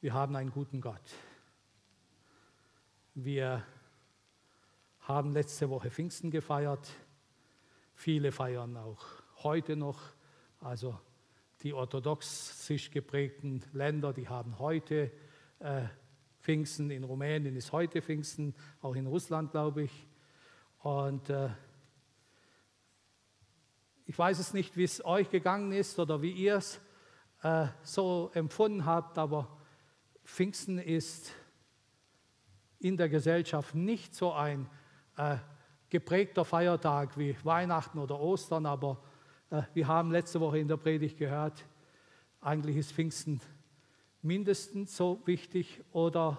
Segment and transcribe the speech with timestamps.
[0.00, 1.02] Wir haben einen guten Gott.
[3.14, 3.64] Wir
[5.00, 6.88] haben letzte Woche Pfingsten gefeiert.
[7.96, 9.04] Viele feiern auch
[9.42, 9.98] heute noch.
[10.60, 10.96] Also
[11.64, 15.10] die orthodoxisch geprägten Länder, die haben heute
[15.58, 15.82] äh,
[16.42, 16.92] Pfingsten.
[16.92, 20.06] In Rumänien ist heute Pfingsten, auch in Russland, glaube ich.
[20.78, 21.48] Und äh,
[24.06, 26.80] ich weiß es nicht, wie es euch gegangen ist oder wie ihr es
[27.42, 29.57] äh, so empfunden habt, aber
[30.28, 31.32] Pfingsten ist
[32.78, 34.68] in der Gesellschaft nicht so ein
[35.16, 35.38] äh,
[35.88, 39.02] geprägter Feiertag wie Weihnachten oder Ostern, aber
[39.50, 41.64] äh, wir haben letzte Woche in der Predigt gehört,
[42.40, 43.40] eigentlich ist Pfingsten
[44.22, 46.38] mindestens so wichtig oder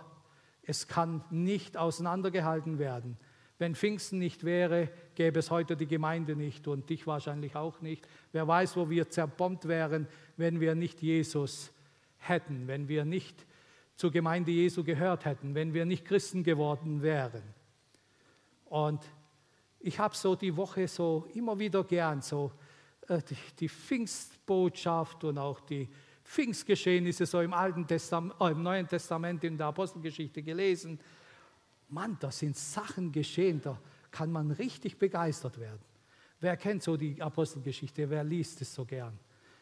[0.64, 3.18] es kann nicht auseinandergehalten werden.
[3.58, 8.08] Wenn Pfingsten nicht wäre, gäbe es heute die Gemeinde nicht und dich wahrscheinlich auch nicht.
[8.32, 11.74] Wer weiß, wo wir zerbombt wären, wenn wir nicht Jesus
[12.18, 13.46] hätten, wenn wir nicht
[14.00, 17.44] zur Gemeinde Jesu gehört hätten, wenn wir nicht Christen geworden wären.
[18.64, 19.04] Und
[19.82, 22.54] ich habe so die Woche so immer wieder gern so
[23.10, 23.20] äh,
[23.60, 25.90] die, Pfingstbotschaft und auch die
[26.24, 30.98] Pfingstgeschehnisse so im, Alten Testament, äh, im Neuen Testament in der Apostelgeschichte gelesen.
[31.90, 33.78] Mann, da sind Sachen geschehen, da
[34.12, 35.84] kann man richtig begeistert werden.
[36.40, 38.10] Wer kennt so die Apostelgeschichte?
[38.10, 39.20] Wer liest es so gern?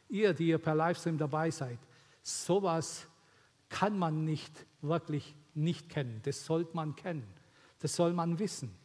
[0.10, 1.80] Ihr, die ihr per Livestream dabei seid,
[2.22, 3.08] sowas
[3.70, 6.22] kann man nicht wirklich nicht kennen.
[6.24, 7.28] Das sollte man kennen.
[7.80, 8.76] Das soll man wissen.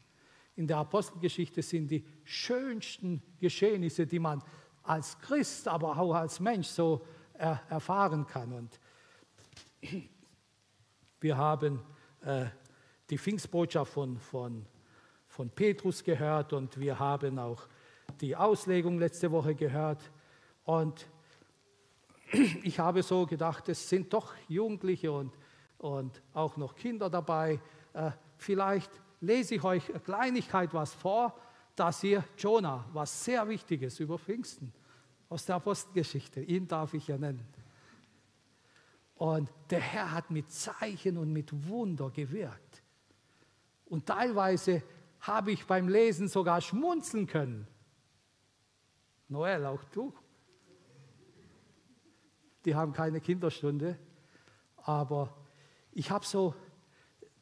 [0.55, 4.42] In der Apostelgeschichte sind die schönsten Geschehnisse, die man
[4.83, 8.52] als Christ, aber auch als Mensch so er, erfahren kann.
[8.52, 8.80] Und
[11.20, 11.80] wir haben
[12.22, 12.46] äh,
[13.08, 14.67] die Pfingstbotschaft von, von,
[15.27, 17.67] von Petrus gehört und wir haben auch
[18.20, 20.11] die Auslegung letzte Woche gehört.
[20.64, 21.06] Und
[22.62, 25.33] ich habe so gedacht, es sind doch Jugendliche und,
[25.78, 27.61] und auch noch Kinder dabei.
[27.92, 31.39] Äh, vielleicht lese ich euch eine Kleinigkeit was vor,
[31.77, 34.73] dass ihr Jonah, was sehr Wichtiges über Pfingsten
[35.29, 37.46] aus der Apostelgeschichte, ihn darf ich ja nennen.
[39.14, 42.83] Und der Herr hat mit Zeichen und mit Wunder gewirkt.
[43.86, 44.83] Und teilweise
[45.20, 47.67] habe ich beim Lesen sogar schmunzeln können.
[49.28, 50.12] Noel, auch du
[52.64, 53.98] die haben keine Kinderstunde.
[54.77, 55.34] Aber
[55.92, 56.55] ich habe so,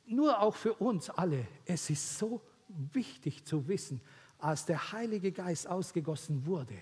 [0.06, 4.00] nur auch für uns alle, es ist so wichtig zu wissen,
[4.38, 6.74] als der Heilige Geist ausgegossen wurde,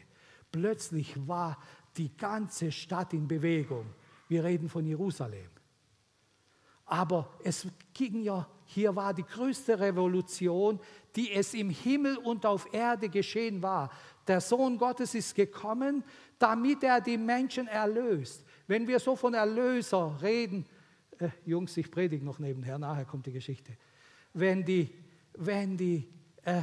[0.53, 1.59] plötzlich war
[1.97, 3.87] die ganze Stadt in Bewegung.
[4.29, 5.51] Wir reden von Jerusalem.
[6.85, 10.81] Aber es ging ja, hier war die größte Revolution,
[11.17, 13.91] die es im Himmel und auf Erde geschehen war.
[14.29, 16.05] Der Sohn Gottes ist gekommen,
[16.39, 18.45] damit er die Menschen erlöst.
[18.67, 20.67] Wenn wir so von Erlöser reden,
[21.19, 23.73] äh, Jungs, ich predige noch nebenher, nachher kommt die Geschichte.
[24.35, 24.95] Wenn, die,
[25.33, 26.07] wenn, die,
[26.43, 26.63] äh,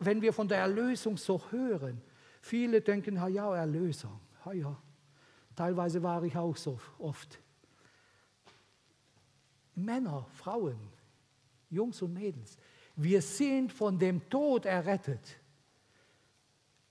[0.00, 2.02] wenn wir von der Erlösung so hören,
[2.42, 4.82] viele denken, ja, ja, Erlösung, ja, ja.
[5.54, 7.38] Teilweise war ich auch so oft.
[9.74, 10.78] Männer, Frauen,
[11.70, 12.58] Jungs und Mädels,
[12.96, 15.39] wir sind von dem Tod errettet.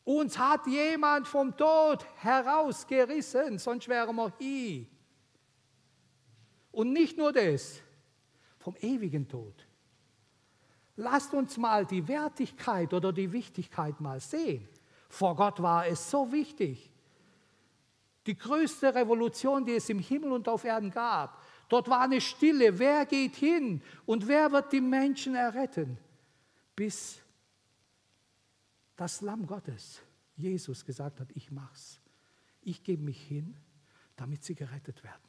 [0.09, 4.87] Uns hat jemand vom Tod herausgerissen, sonst wären wir hier.
[6.71, 7.79] Und nicht nur das,
[8.57, 9.53] vom ewigen Tod.
[10.95, 14.67] Lasst uns mal die Wertigkeit oder die Wichtigkeit mal sehen.
[15.09, 16.91] Vor Gott war es so wichtig.
[18.25, 21.39] Die größte Revolution, die es im Himmel und auf Erden gab.
[21.67, 22.79] Dort war eine Stille.
[22.79, 25.99] Wer geht hin und wer wird die Menschen erretten?
[26.75, 27.21] Bis
[28.99, 30.01] das Lamm Gottes,
[30.35, 32.01] Jesus, gesagt hat, ich mach's.
[32.61, 33.55] Ich gebe mich hin,
[34.17, 35.23] damit sie gerettet werden.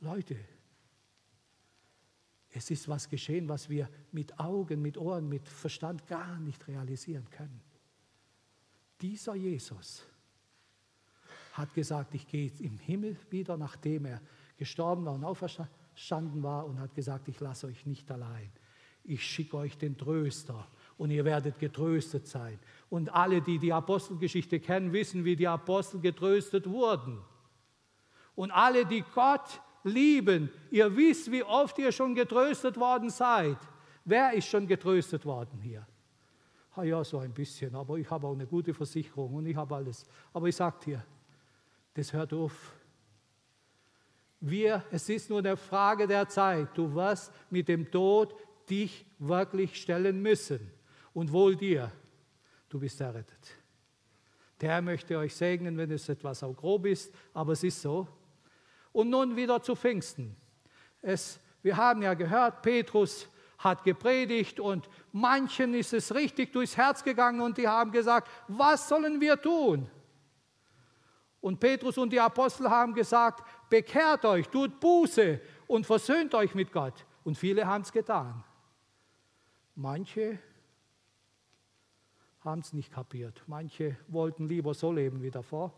[0.00, 0.36] Leute,
[2.50, 7.30] es ist was geschehen, was wir mit Augen, mit Ohren, mit Verstand gar nicht realisieren
[7.30, 7.60] können.
[9.00, 10.04] Dieser Jesus
[11.52, 14.20] hat gesagt, ich gehe im Himmel wieder, nachdem er
[14.56, 18.50] gestorben war und auferstanden war und hat gesagt, ich lasse euch nicht allein.
[19.04, 20.66] Ich schicke euch den Tröster
[20.98, 22.58] und ihr werdet getröstet sein.
[22.90, 27.22] Und alle, die die Apostelgeschichte kennen, wissen, wie die Apostel getröstet wurden.
[28.34, 33.56] Und alle, die Gott lieben, ihr wisst, wie oft ihr schon getröstet worden seid.
[34.04, 35.86] Wer ist schon getröstet worden hier?
[36.74, 39.74] Ah ja, so ein bisschen, aber ich habe auch eine gute Versicherung und ich habe
[39.74, 40.04] alles.
[40.32, 41.04] Aber ich sage dir,
[41.94, 42.72] das hört auf.
[44.40, 46.68] Wir, es ist nur eine Frage der Zeit.
[46.74, 48.34] Du wirst mit dem Tod
[48.70, 50.77] dich wirklich stellen müssen.
[51.12, 51.90] Und wohl dir,
[52.68, 53.56] du bist errettet.
[54.60, 58.08] Der Herr möchte euch segnen, wenn es etwas auch grob ist, aber es ist so.
[58.92, 60.36] Und nun wieder zu Pfingsten.
[61.00, 63.28] Es, wir haben ja gehört, Petrus
[63.58, 68.88] hat gepredigt und manchen ist es richtig durchs Herz gegangen und die haben gesagt, was
[68.88, 69.88] sollen wir tun?
[71.40, 76.72] Und Petrus und die Apostel haben gesagt, bekehrt euch, tut Buße und versöhnt euch mit
[76.72, 77.04] Gott.
[77.24, 78.42] Und viele haben es getan.
[79.74, 80.38] Manche
[82.40, 83.42] haben es nicht kapiert.
[83.46, 85.72] Manche wollten lieber so leben wie davor.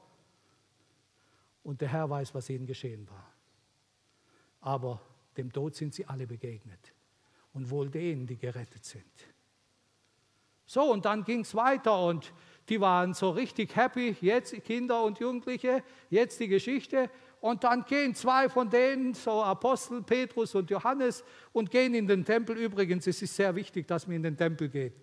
[1.63, 3.33] Und der Herr weiß, was ihnen geschehen war.
[4.61, 5.01] Aber
[5.37, 6.93] dem Tod sind sie alle begegnet.
[7.53, 9.05] Und wohl denen, die gerettet sind.
[10.67, 12.33] So, und dann ging es weiter und
[12.69, 17.11] die waren so richtig happy, jetzt Kinder und Jugendliche, jetzt die Geschichte.
[17.41, 22.25] Und dann gehen zwei von denen, so Apostel Petrus und Johannes, und gehen in den
[22.25, 22.57] Tempel.
[22.57, 24.95] Übrigens, es ist sehr wichtig, dass man in den Tempel geht.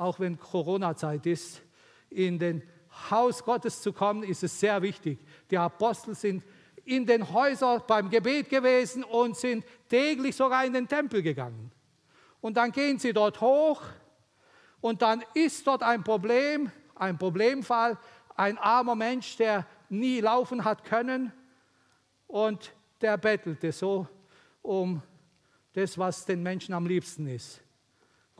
[0.00, 1.60] Auch wenn Corona-Zeit ist,
[2.08, 2.62] in den
[3.10, 5.18] Haus Gottes zu kommen, ist es sehr wichtig.
[5.50, 6.42] Die Apostel sind
[6.86, 11.70] in den Häusern beim Gebet gewesen und sind täglich sogar in den Tempel gegangen.
[12.40, 13.82] Und dann gehen sie dort hoch
[14.80, 17.98] und dann ist dort ein Problem, ein Problemfall,
[18.36, 21.30] ein armer Mensch, der nie laufen hat können
[22.26, 22.72] und
[23.02, 24.08] der bettelte so
[24.62, 25.02] um
[25.74, 27.60] das, was den Menschen am liebsten ist.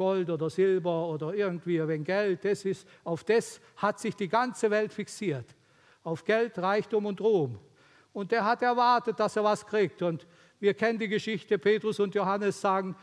[0.00, 4.70] Gold oder Silber oder irgendwie ein Geld, das ist, auf das hat sich die ganze
[4.70, 5.44] Welt fixiert.
[6.02, 7.58] Auf Geld, Reichtum und Ruhm.
[8.14, 10.00] Und der hat erwartet, dass er was kriegt.
[10.00, 10.26] Und
[10.58, 12.96] wir kennen die Geschichte, Petrus und Johannes sagen,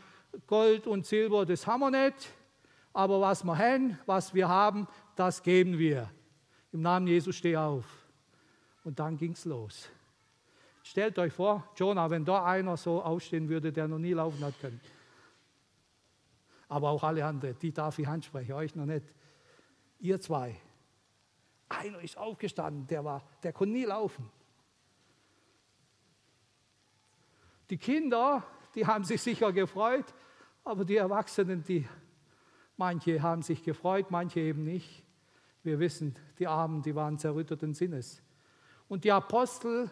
[0.48, 2.30] Gold und Silber, das haben wir nicht,
[2.92, 6.10] aber was wir haben, was wir haben, das geben wir.
[6.72, 7.84] Im Namen Jesus steh auf.
[8.82, 9.88] Und dann ging es los.
[10.82, 14.60] Stellt euch vor, Jonah, wenn da einer so aufstehen würde, der noch nie laufen hat
[14.60, 14.80] können.
[16.68, 19.06] Aber auch alle anderen, die darf ich ansprechen, euch noch nicht.
[19.98, 20.56] Ihr zwei.
[21.68, 24.30] Einer ist aufgestanden, der, war, der konnte nie laufen.
[27.70, 28.44] Die Kinder,
[28.74, 30.14] die haben sich sicher gefreut,
[30.64, 31.86] aber die Erwachsenen, die
[32.76, 35.04] manche haben sich gefreut, manche eben nicht.
[35.62, 38.22] Wir wissen, die Armen, die waren zerrütteten Sinnes.
[38.88, 39.90] Und die Apostel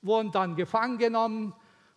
[0.00, 1.52] wurden dann gefangen genommen,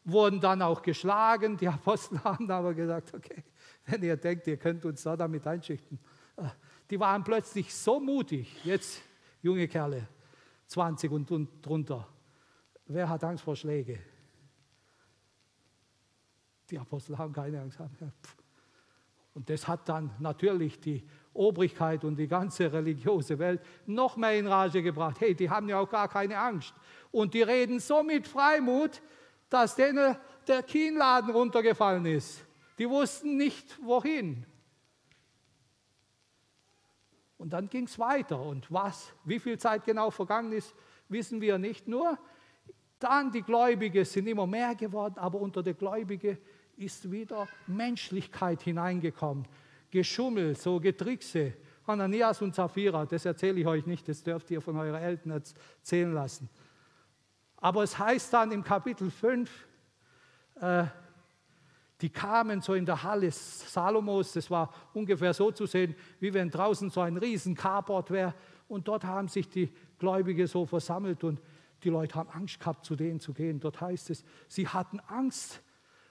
[0.05, 1.57] wurden dann auch geschlagen.
[1.57, 3.43] Die Apostel haben aber gesagt, okay,
[3.85, 5.99] wenn ihr denkt, ihr könnt uns da damit einschüchtern.
[6.37, 6.43] Äh,
[6.89, 9.01] die waren plötzlich so mutig, jetzt
[9.41, 10.07] junge Kerle,
[10.67, 12.07] 20 und, und drunter.
[12.85, 13.99] Wer hat Angst vor Schläge?
[16.69, 17.79] Die Apostel haben keine Angst.
[19.33, 21.03] Und das hat dann natürlich die
[21.33, 25.19] Obrigkeit und die ganze religiöse Welt noch mehr in Rage gebracht.
[25.19, 26.73] Hey, die haben ja auch gar keine Angst.
[27.11, 29.01] Und die reden so mit Freimut,
[29.53, 30.15] dass denen
[30.47, 32.43] der Kienladen runtergefallen ist.
[32.79, 34.47] Die wussten nicht, wohin.
[37.37, 38.41] Und dann ging es weiter.
[38.41, 40.73] Und was, wie viel Zeit genau vergangen ist,
[41.07, 41.87] wissen wir nicht.
[41.87, 42.17] Nur
[42.97, 46.39] dann die Gläubigen sind immer mehr geworden, aber unter den Gläubigen
[46.75, 49.47] ist wieder Menschlichkeit hineingekommen.
[49.91, 51.53] Geschummel, so Getrickse.
[51.85, 56.11] Hananias und Sapphira, das erzähle ich euch nicht, das dürft ihr von euren Eltern erzählen
[56.11, 56.49] lassen.
[57.63, 59.49] Aber es heißt dann im Kapitel 5,
[60.55, 60.83] äh,
[62.01, 66.49] die kamen so in der Halle Salomos, das war ungefähr so zu sehen, wie wenn
[66.49, 68.33] draußen so ein riesen Carport wäre.
[68.67, 71.39] Und dort haben sich die Gläubigen so versammelt und
[71.85, 73.61] die Leute haben Angst gehabt, zu denen zu gehen.
[73.61, 75.61] Dort heißt es, sie hatten Angst,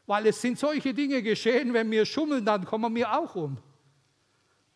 [0.06, 3.58] weil es sind solche Dinge geschehen, wenn wir schummeln, dann kommen wir auch um.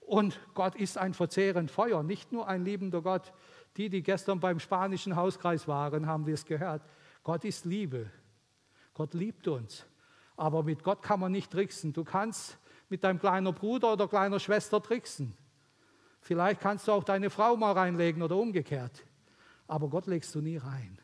[0.01, 3.33] Und Gott ist ein verzehrend Feuer, nicht nur ein liebender Gott.
[3.77, 6.83] Die, die gestern beim spanischen Hauskreis waren, haben wir es gehört.
[7.23, 8.11] Gott ist Liebe.
[8.95, 9.85] Gott liebt uns.
[10.37, 11.93] Aber mit Gott kann man nicht tricksen.
[11.93, 15.37] Du kannst mit deinem kleinen Bruder oder kleiner Schwester tricksen.
[16.21, 19.05] Vielleicht kannst du auch deine Frau mal reinlegen oder umgekehrt.
[19.67, 20.99] Aber Gott legst du nie rein.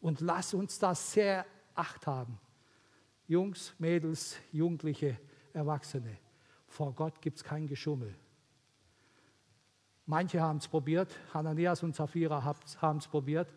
[0.00, 2.38] Und lass uns das sehr Acht haben.
[3.28, 5.18] Jungs, Mädels, Jugendliche,
[5.52, 6.16] Erwachsene.
[6.68, 8.14] Vor Gott gibt es kein Geschummel.
[10.06, 12.42] Manche haben es probiert, Hananias und Sapphira
[12.80, 13.52] haben es probiert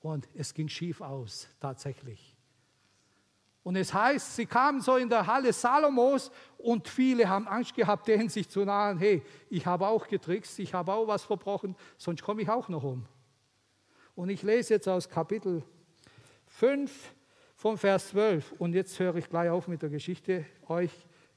[0.00, 2.36] und es ging schief aus, tatsächlich.
[3.62, 8.06] Und es heißt, sie kamen so in der Halle Salomos und viele haben Angst gehabt,
[8.08, 8.98] denen sich zu nahen.
[8.98, 12.84] Hey, ich habe auch getrickst, ich habe auch was verbrochen, sonst komme ich auch noch
[12.84, 13.04] um.
[14.14, 15.64] Und ich lese jetzt aus Kapitel
[16.46, 17.14] 5,
[17.56, 18.52] vom Vers 12.
[18.52, 20.44] Und jetzt höre ich gleich auf mit der Geschichte.
[20.68, 20.92] Euch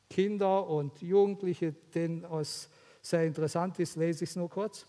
[0.10, 2.70] Kinder und Jugendliche, denen es
[3.02, 4.86] sehr interessant ist, lese ich es nur kurz.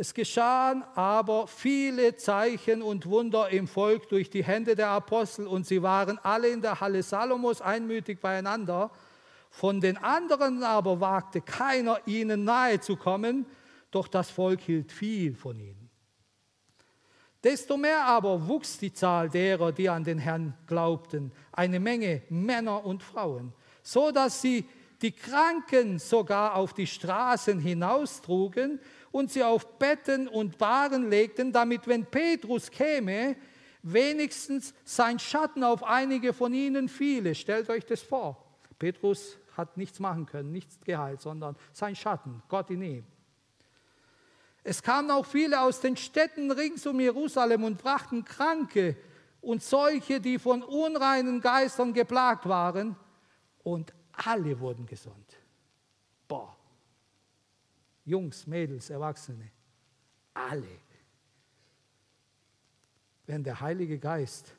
[0.00, 5.66] Es geschahen aber viele Zeichen und Wunder im Volk durch die Hände der Apostel und
[5.66, 8.92] sie waren alle in der Halle Salomos einmütig beieinander.
[9.50, 13.44] Von den anderen aber wagte keiner ihnen nahe zu kommen,
[13.90, 15.90] doch das Volk hielt viel von ihnen.
[17.42, 22.84] Desto mehr aber wuchs die Zahl derer, die an den Herrn glaubten, eine Menge Männer
[22.84, 23.52] und Frauen,
[23.82, 24.64] so dass sie
[25.02, 28.80] die Kranken sogar auf die Straßen hinaustrugen
[29.12, 33.36] und sie auf Betten und Waren legten, damit, wenn Petrus käme,
[33.82, 37.34] wenigstens sein Schatten auf einige von ihnen fiele.
[37.34, 38.44] Stellt euch das vor.
[38.78, 43.04] Petrus hat nichts machen können, nichts geheilt, sondern sein Schatten, Gott in ihm.
[44.64, 48.96] Es kamen auch viele aus den Städten rings um Jerusalem und brachten Kranke
[49.40, 52.96] und solche, die von unreinen Geistern geplagt waren,
[53.68, 53.92] und
[54.24, 55.36] alle wurden gesund.
[56.26, 56.56] Boah.
[58.04, 59.50] Jungs, Mädels, Erwachsene,
[60.34, 60.78] alle.
[63.26, 64.54] Wenn der Heilige Geist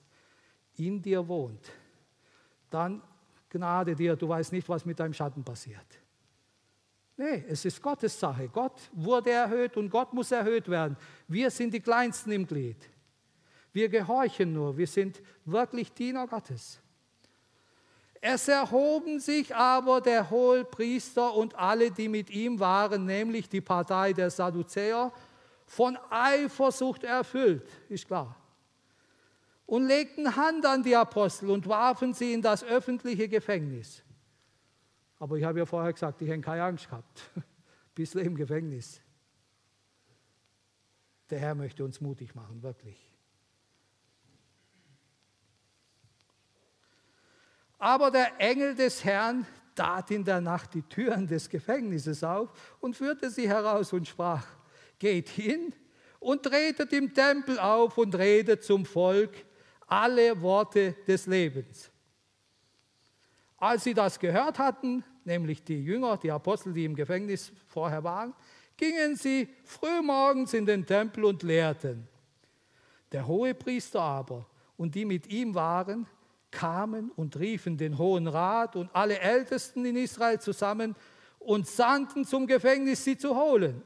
[0.76, 1.72] in dir wohnt,
[2.70, 3.02] dann
[3.50, 6.00] Gnade dir, du weißt nicht, was mit deinem Schatten passiert.
[7.18, 8.48] Nee, es ist Gottes Sache.
[8.48, 10.96] Gott wurde erhöht und Gott muss erhöht werden.
[11.28, 12.78] Wir sind die Kleinsten im Glied.
[13.74, 14.78] Wir gehorchen nur.
[14.78, 16.80] Wir sind wirklich Diener Gottes.
[18.22, 24.14] Es erhoben sich aber der Hohepriester und alle, die mit ihm waren, nämlich die Partei
[24.14, 25.12] der Sadduzäer,
[25.66, 28.36] von Eifersucht erfüllt, ist klar
[29.70, 34.04] und legten Hand an die Apostel und warfen sie in das öffentliche Gefängnis.
[35.20, 37.30] Aber ich habe ja vorher gesagt, ich hätte keine Angst gehabt.
[37.96, 39.00] Bisschen im Gefängnis.
[41.30, 43.09] Der Herr möchte uns mutig machen, wirklich.
[47.80, 52.50] Aber der Engel des Herrn tat in der Nacht die Türen des Gefängnisses auf
[52.82, 54.46] und führte sie heraus und sprach,
[55.00, 55.74] geht hin
[56.20, 59.32] und tretet im Tempel auf und redet zum Volk
[59.88, 61.90] alle Worte des Lebens.
[63.58, 68.34] Als sie das gehört hatten, nämlich die Jünger, die Apostel, die im Gefängnis vorher waren,
[68.76, 72.08] gingen sie frühmorgens in den Tempel und lehrten.
[73.12, 74.46] Der hohe Priester aber
[74.78, 76.06] und die mit ihm waren,
[76.52, 80.96] kamen und riefen den Hohen Rat und alle Ältesten in Israel zusammen
[81.40, 83.82] und sandten zum Gefängnis, sie zu holen.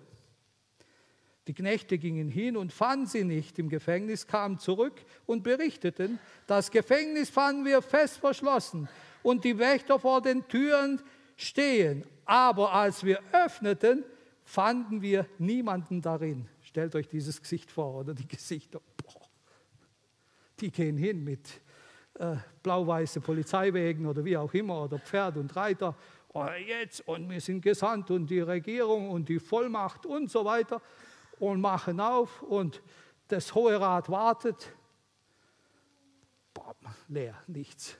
[1.47, 6.71] Die Knechte gingen hin und fanden sie nicht im Gefängnis, kamen zurück und berichteten, das
[6.71, 8.87] Gefängnis fanden wir fest verschlossen
[9.23, 11.01] und die Wächter vor den Türen
[11.35, 12.05] stehen.
[12.25, 14.05] Aber als wir öffneten,
[14.45, 16.47] fanden wir niemanden darin.
[16.61, 18.81] Stellt euch dieses Gesicht vor oder die Gesichter.
[18.97, 19.27] Boah.
[20.61, 21.61] Die gehen hin mit
[22.15, 25.95] äh, blau-weiße Polizeiwägen oder wie auch immer oder Pferd und Reiter.
[26.33, 30.81] Oh, jetzt und wir sind gesandt und die Regierung und die Vollmacht und so weiter
[31.39, 32.81] und machen auf und
[33.27, 34.75] das Hohe Rat wartet.
[36.53, 36.75] Boah,
[37.07, 37.97] leer, nichts.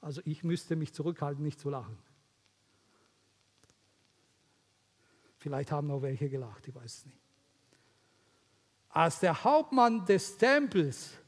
[0.00, 1.98] Also ich müsste mich zurückhalten, nicht zu lachen.
[5.36, 7.18] Vielleicht haben auch welche gelacht, ich weiß es nicht.
[8.90, 11.18] Als der Hauptmann des Tempels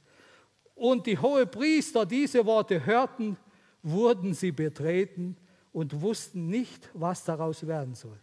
[0.75, 3.37] und die hohe Priester diese Worte hörten,
[3.83, 5.37] wurden sie betreten
[5.73, 8.19] und wussten nicht, was daraus werden soll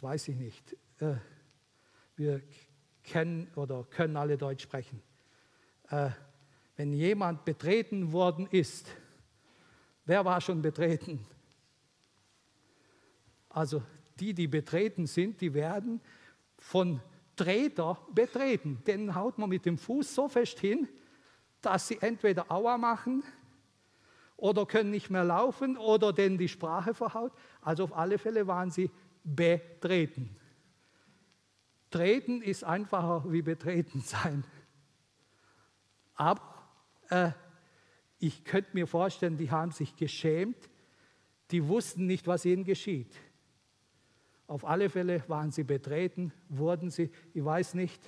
[0.00, 1.16] jetzt weiß ich nicht, äh,
[2.16, 2.40] wir
[3.02, 5.02] kennen oder können alle Deutsch sprechen.
[5.90, 6.10] Äh,
[6.76, 8.86] wenn jemand betreten worden ist,
[10.06, 11.26] wer war schon betreten?
[13.50, 13.82] Also
[14.18, 16.00] die, die betreten sind, die werden
[16.56, 17.02] von
[17.40, 18.82] Treter betreten.
[18.86, 20.86] Den haut man mit dem Fuß so fest hin,
[21.62, 23.22] dass sie entweder Aua machen
[24.36, 27.32] oder können nicht mehr laufen oder denen die Sprache verhaut.
[27.62, 28.90] Also auf alle Fälle waren sie
[29.24, 30.36] betreten.
[31.90, 34.44] Treten ist einfacher wie betreten sein.
[36.14, 36.42] Aber
[37.08, 37.30] äh,
[38.18, 40.68] ich könnte mir vorstellen, die haben sich geschämt,
[41.52, 43.16] die wussten nicht, was ihnen geschieht.
[44.50, 48.02] Auf alle Fälle waren sie betreten, wurden sie, ich weiß nicht,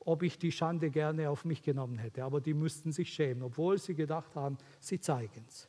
[0.00, 3.76] ob ich die Schande gerne auf mich genommen hätte, aber die müssten sich schämen, obwohl
[3.76, 5.68] sie gedacht haben, sie zeigen es.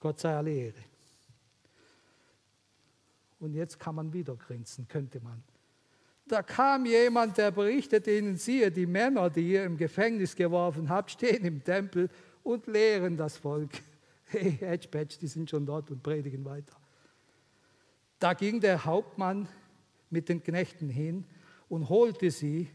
[0.00, 0.84] Gott sei alle Ehre.
[3.40, 5.42] Und jetzt kann man wieder grinsen, könnte man.
[6.26, 11.10] Da kam jemand, der berichtete ihnen, siehe, die Männer, die ihr im Gefängnis geworfen habt,
[11.10, 12.10] stehen im Tempel
[12.42, 13.70] und lehren das Volk.
[14.26, 14.88] Hey, Edge
[15.20, 16.81] die sind schon dort und predigen weiter.
[18.22, 19.48] Da ging der Hauptmann
[20.08, 21.24] mit den Knechten hin
[21.68, 22.70] und holte sie,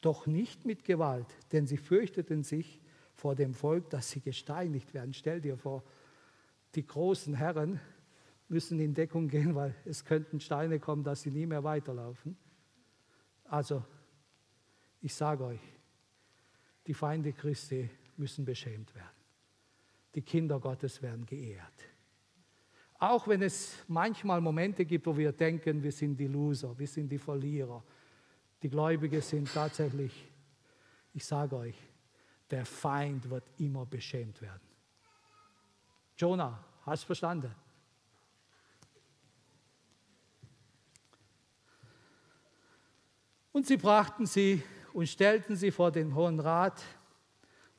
[0.00, 2.80] doch nicht mit Gewalt, denn sie fürchteten sich
[3.16, 5.12] vor dem Volk, dass sie gesteinigt werden.
[5.12, 5.82] Stell dir vor,
[6.76, 7.80] die großen Herren
[8.48, 12.36] müssen in Deckung gehen, weil es könnten Steine kommen, dass sie nie mehr weiterlaufen.
[13.46, 13.84] Also,
[15.00, 15.60] ich sage euch,
[16.86, 19.08] die Feinde Christi müssen beschämt werden.
[20.14, 21.91] Die Kinder Gottes werden geehrt.
[23.02, 27.08] Auch wenn es manchmal Momente gibt, wo wir denken, wir sind die Loser, wir sind
[27.08, 27.82] die Verlierer.
[28.62, 30.30] Die Gläubigen sind tatsächlich,
[31.12, 31.74] ich sage euch,
[32.48, 34.62] der Feind wird immer beschämt werden.
[36.16, 37.52] Jonah, hast du verstanden?
[43.50, 46.80] Und sie brachten sie und stellten sie vor den Hohen Rat.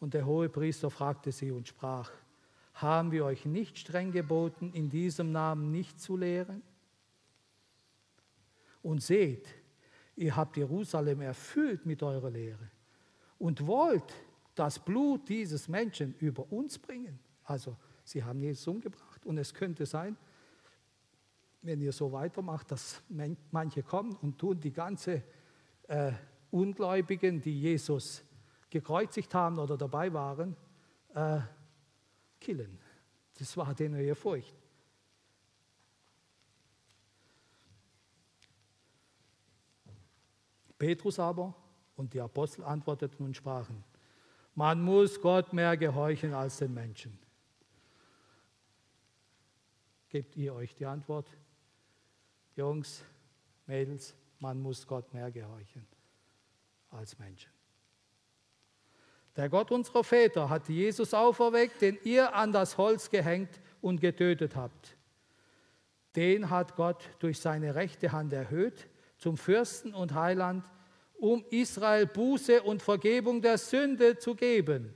[0.01, 2.11] Und der hohe Priester fragte sie und sprach,
[2.73, 6.61] haben wir euch nicht streng geboten, in diesem Namen nicht zu lehren?
[8.81, 9.47] Und seht,
[10.15, 12.69] ihr habt Jerusalem erfüllt mit eurer Lehre
[13.37, 14.13] und wollt
[14.55, 17.19] das Blut dieses Menschen über uns bringen.
[17.43, 19.25] Also, sie haben Jesus umgebracht.
[19.25, 20.17] Und es könnte sein,
[21.61, 23.01] wenn ihr so weitermacht, dass
[23.51, 25.23] manche kommen und tun die ganze
[25.87, 26.11] äh,
[26.51, 28.23] Ungläubigen, die Jesus
[28.69, 30.55] gekreuzigt haben oder dabei waren,
[31.15, 31.39] äh,
[32.43, 32.77] killen.
[33.39, 34.55] Das war denen ihre Furcht.
[40.77, 41.55] Petrus aber
[41.95, 43.83] und die Apostel antworteten und sprachen,
[44.55, 47.17] man muss Gott mehr gehorchen als den Menschen.
[50.09, 51.27] Gebt ihr euch die Antwort?
[52.55, 53.03] Jungs,
[53.65, 55.87] Mädels, man muss Gott mehr gehorchen
[56.91, 57.51] als Menschen.
[59.35, 64.55] Der Gott unserer Väter hat Jesus auferweckt, den ihr an das Holz gehängt und getötet
[64.55, 64.95] habt.
[66.15, 68.87] Den hat Gott durch seine rechte Hand erhöht
[69.17, 70.65] zum Fürsten und Heiland,
[71.17, 74.93] um Israel Buße und Vergebung der Sünde zu geben.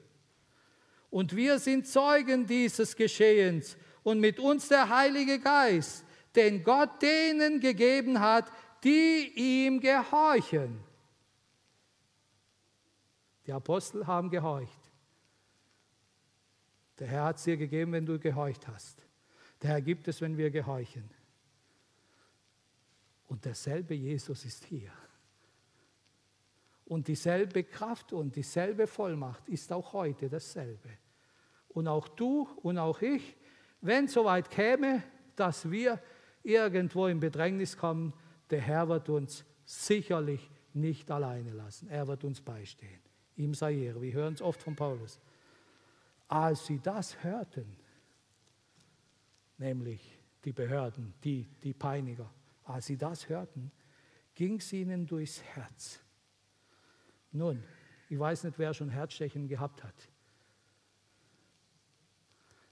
[1.10, 7.60] Und wir sind Zeugen dieses Geschehens und mit uns der Heilige Geist, den Gott denen
[7.60, 8.52] gegeben hat,
[8.84, 10.87] die ihm gehorchen.
[13.48, 14.92] Die Apostel haben gehorcht.
[17.00, 19.02] Der Herr hat es dir gegeben, wenn du gehorcht hast.
[19.62, 21.10] Der Herr gibt es, wenn wir gehorchen.
[23.28, 24.92] Und derselbe Jesus ist hier.
[26.86, 30.90] Und dieselbe Kraft und dieselbe Vollmacht ist auch heute dasselbe.
[31.70, 33.36] Und auch du und auch ich,
[33.82, 35.04] wenn es soweit käme,
[35.36, 36.02] dass wir
[36.44, 38.14] irgendwo in Bedrängnis kommen,
[38.50, 41.90] der Herr wird uns sicherlich nicht alleine lassen.
[41.90, 43.07] Er wird uns beistehen.
[43.38, 44.02] Ihm sei Ehre.
[44.02, 45.20] Wir hören es oft von Paulus.
[46.28, 47.78] Als sie das hörten,
[49.58, 52.30] nämlich die Behörden, die, die Peiniger,
[52.66, 53.72] als sie das hörten,
[54.36, 56.00] ging es ihnen durchs Herz.
[57.32, 57.64] Nun,
[58.10, 60.10] ich weiß nicht, wer schon Herzstechen gehabt hat.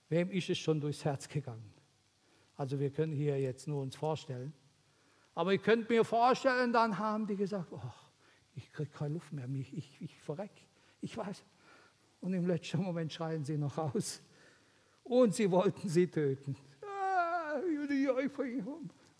[0.09, 1.73] Wem ist es schon durchs Herz gegangen?
[2.55, 4.53] Also wir können hier jetzt nur uns vorstellen.
[5.33, 7.91] Aber ich könnte mir vorstellen, dann haben die gesagt, oh,
[8.55, 10.51] ich kriege keine Luft mehr, ich, ich, ich verreck.
[11.01, 11.43] Ich weiß.
[12.21, 14.21] Und im letzten Moment schreien sie noch aus.
[15.03, 16.55] Und sie wollten sie töten.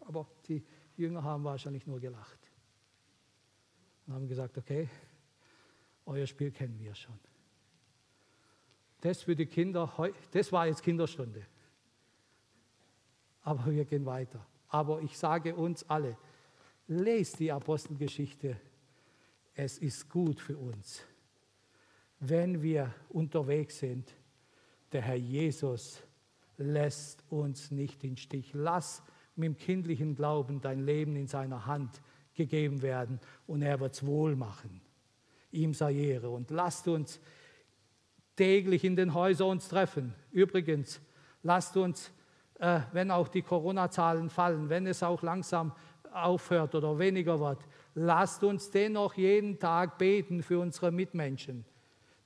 [0.02, 0.64] Aber die
[0.98, 2.40] Jünger haben wahrscheinlich nur gelacht.
[4.08, 4.90] Und haben gesagt, okay,
[6.06, 7.20] euer Spiel kennen wir schon.
[9.02, 9.92] Das für die Kinder,
[10.32, 11.46] das war jetzt Kinderstunde.
[13.42, 14.46] Aber wir gehen weiter.
[14.70, 16.18] Aber ich sage uns alle,
[16.88, 18.60] lest die Apostelgeschichte
[19.56, 21.04] es ist gut für uns,
[22.20, 24.14] wenn wir unterwegs sind.
[24.92, 26.04] Der Herr Jesus
[26.58, 28.52] lässt uns nicht in Stich.
[28.54, 29.02] Lass
[29.36, 32.02] mit dem kindlichen Glauben dein Leben in seiner Hand
[32.34, 34.82] gegeben werden und er wird es wohl machen.
[35.52, 36.30] Ihm sei Ehre.
[36.30, 37.20] Und lasst uns
[38.36, 40.14] täglich in den Häusern uns treffen.
[40.32, 41.02] Übrigens,
[41.44, 42.12] lasst uns,
[42.60, 45.74] äh, wenn auch die Corona-Zahlen fallen, wenn es auch langsam
[46.12, 47.60] aufhört oder weniger wird,
[47.96, 51.66] lasst uns dennoch jeden Tag beten für unsere Mitmenschen.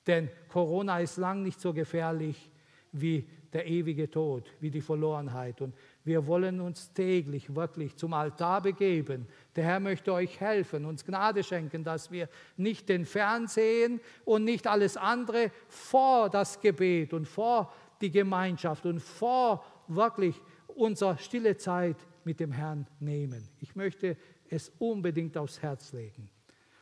[0.06, 2.50] Denn Corona ist lang nicht so gefährlich
[2.92, 5.60] wie der ewige Tod, wie die Verlorenheit.
[5.60, 9.26] Und wir wollen uns täglich wirklich zum Altar begeben.
[9.56, 14.66] Der Herr möchte euch helfen, uns Gnade schenken, dass wir nicht den Fernsehen und nicht
[14.66, 21.96] alles andere vor das Gebet und vor die Gemeinschaft und vor wirklich unsere stille Zeit
[22.24, 23.48] mit dem Herrn nehmen.
[23.58, 24.16] Ich möchte
[24.50, 26.28] es unbedingt aufs Herz legen.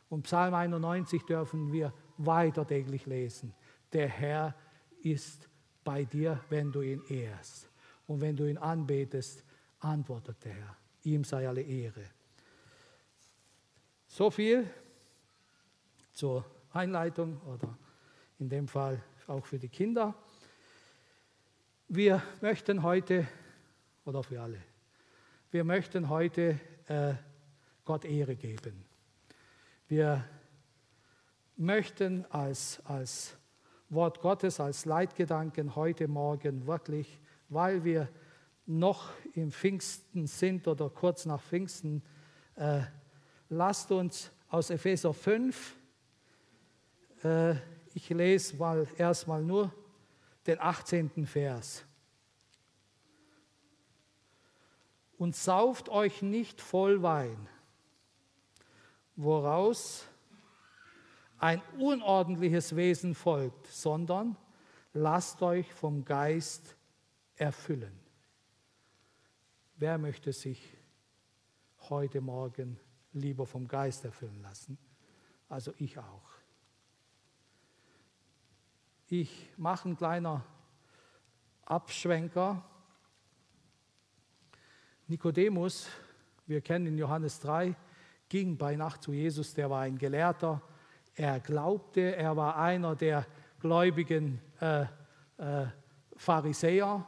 [0.09, 3.55] Und Psalm 91 dürfen wir weiter täglich lesen.
[3.93, 4.55] Der Herr
[5.03, 5.49] ist
[5.85, 7.71] bei dir, wenn du ihn ehrst.
[8.07, 9.45] Und wenn du ihn anbetest,
[9.81, 10.77] antwortet der Herr.
[11.05, 12.05] Ihm sei alle Ehre.
[14.07, 14.69] So viel
[16.13, 17.79] zur Einleitung oder
[18.39, 20.15] in dem Fall auch für die Kinder.
[21.89, 23.29] Wir möchten heute,
[24.05, 24.61] oder für alle,
[25.51, 27.15] wir möchten heute äh,
[27.89, 28.85] Gott Ehre geben.
[29.87, 30.23] Wir
[31.57, 33.35] möchten als, als
[33.89, 38.11] Wort Gottes, als Leitgedanken heute Morgen wirklich, weil wir
[38.67, 42.03] noch im Pfingsten sind oder kurz nach Pfingsten,
[42.57, 42.83] äh,
[43.49, 45.75] lasst uns aus Epheser 5.
[47.25, 47.55] Äh,
[47.95, 49.73] ich lese mal erstmal nur
[50.47, 51.25] den 18.
[51.25, 51.87] Vers.
[55.17, 57.49] Und sauft euch nicht voll Wein,
[59.19, 60.07] woraus
[61.39, 64.37] ein unordentliches Wesen folgt, sondern
[64.93, 66.77] lasst euch vom Geist
[67.35, 67.99] erfüllen.
[69.77, 70.77] Wer möchte sich
[71.89, 72.79] heute Morgen
[73.13, 74.79] lieber vom Geist erfüllen lassen?
[75.49, 76.31] Also ich auch.
[79.09, 80.43] Ich mache einen kleinen
[81.65, 82.65] Abschwenker.
[85.09, 85.89] Nikodemus,
[86.47, 87.75] wir kennen in Johannes 3,
[88.29, 90.63] ging bei Nacht zu Jesus, der war ein Gelehrter,
[91.15, 93.27] er glaubte, er war einer der
[93.59, 94.83] gläubigen äh,
[95.39, 95.67] äh,
[96.17, 97.07] Pharisäer,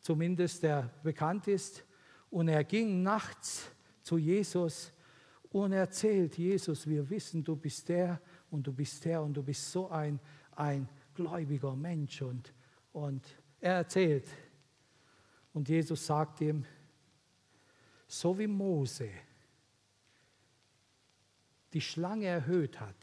[0.00, 1.84] zumindest der bekannt ist.
[2.30, 3.70] Und er ging nachts
[4.02, 4.92] zu Jesus
[5.50, 9.70] und erzählt, Jesus, wir wissen, du bist der und du bist der und du bist
[9.72, 10.20] so ein,
[10.52, 12.20] ein gläubiger Mensch.
[12.20, 12.52] Und,
[12.92, 13.26] und
[13.60, 14.28] er erzählt.
[15.54, 16.64] Und Jesus sagt ihm,
[18.06, 19.08] so wie Mose
[21.76, 22.96] die Schlange erhöht hat.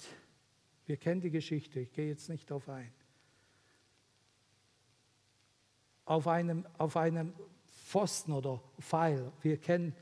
[0.88, 2.92] Wir kennen die Geschichte, ich gehe jetzt nicht darauf ein.
[6.06, 7.36] Auf einem, auf einem
[7.68, 9.96] Pfosten oder Pfeil, wir kennen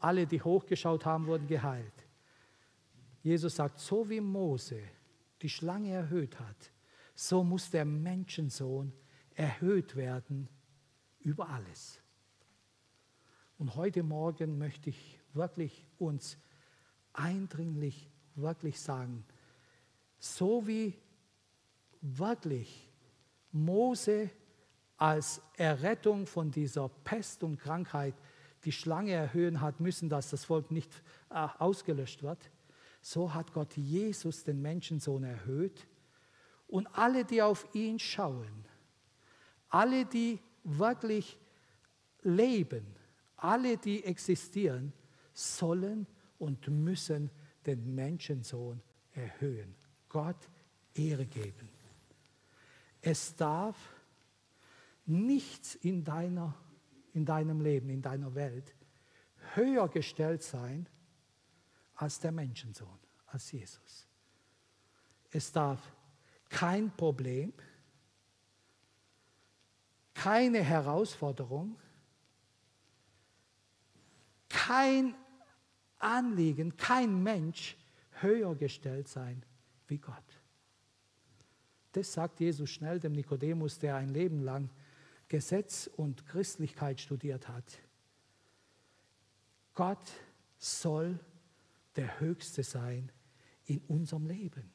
[0.00, 2.04] alle, die hochgeschaut haben, wurden geheilt.
[3.22, 4.82] Jesus sagt, so wie Mose
[5.40, 6.72] die Schlange erhöht hat,
[7.14, 8.92] so muss der Menschensohn
[9.36, 10.48] erhöht werden
[11.20, 12.00] über alles.
[13.56, 16.36] Und heute Morgen möchte ich wirklich uns
[17.12, 19.24] eindringlich wirklich sagen,
[20.18, 20.94] so wie
[22.00, 22.90] wirklich
[23.52, 24.30] Mose
[24.96, 28.14] als Errettung von dieser Pest und Krankheit
[28.64, 30.90] die Schlange erhöhen hat müssen, dass das Volk nicht
[31.30, 32.50] äh, ausgelöscht wird,
[33.00, 35.86] so hat Gott Jesus, den Menschensohn, erhöht.
[36.66, 38.66] Und alle, die auf ihn schauen,
[39.68, 41.38] alle, die wirklich
[42.22, 42.84] leben,
[43.36, 44.92] alle, die existieren,
[45.32, 46.06] sollen
[46.38, 47.30] und müssen
[47.66, 48.80] den Menschensohn
[49.12, 49.74] erhöhen,
[50.08, 50.48] Gott
[50.94, 51.68] Ehre geben.
[53.00, 53.76] Es darf
[55.04, 56.54] nichts in, deiner,
[57.12, 58.74] in deinem Leben, in deiner Welt
[59.54, 60.88] höher gestellt sein
[61.94, 64.06] als der Menschensohn, als Jesus.
[65.30, 65.80] Es darf
[66.48, 67.52] kein Problem,
[70.14, 71.78] keine Herausforderung,
[74.48, 75.14] kein
[76.06, 77.76] Anliegen, kein Mensch
[78.20, 79.42] höher gestellt sein
[79.88, 80.40] wie Gott.
[81.92, 84.70] Das sagt Jesus schnell dem Nikodemus, der ein Leben lang
[85.28, 87.78] Gesetz und Christlichkeit studiert hat.
[89.74, 90.12] Gott
[90.58, 91.18] soll
[91.96, 93.10] der Höchste sein
[93.64, 94.70] in unserem Leben.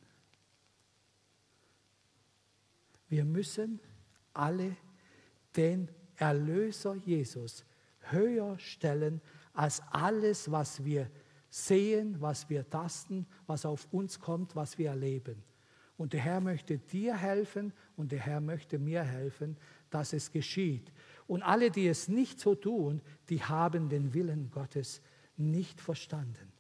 [3.08, 3.80] Wir müssen
[4.34, 4.76] alle
[5.56, 7.66] den Erlöser Jesus
[8.10, 9.22] höher stellen
[9.54, 11.10] als alles, was wir
[11.52, 15.44] sehen, was wir tasten, was auf uns kommt, was wir erleben.
[15.98, 19.58] Und der Herr möchte dir helfen und der Herr möchte mir helfen,
[19.92, 20.92] dass es geschieht.
[21.28, 25.02] Und alle, die es nicht so tun, die haben den Willen Gottes
[25.38, 26.52] nicht verstanden.